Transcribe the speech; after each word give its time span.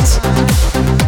lights. 0.00 0.99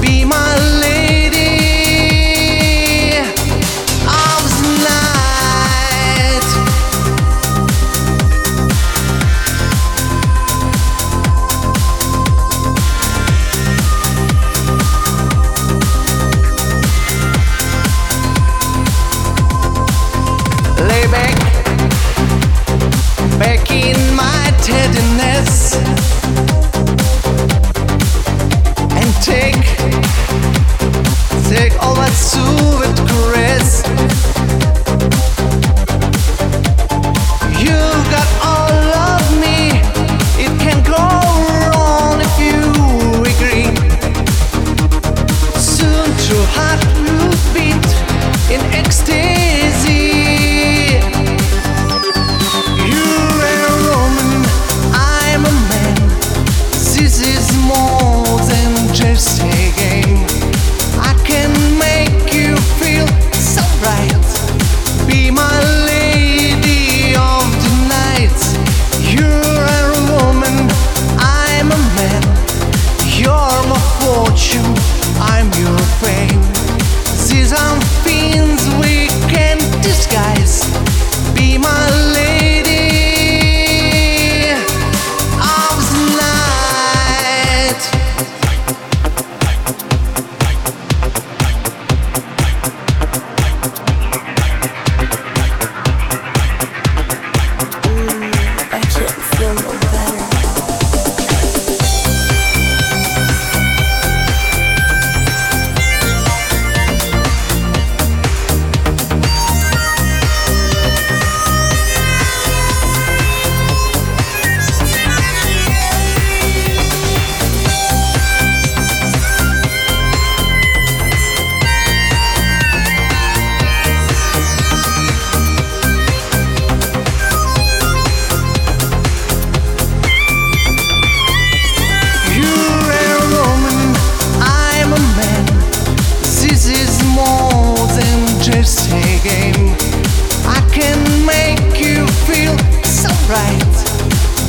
Be 0.00 0.24
my 0.24 0.47